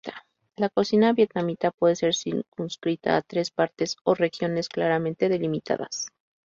[0.55, 6.07] La cocina vietnamita puede ser circunscrita a tres partes o regiones claramente delimitadas.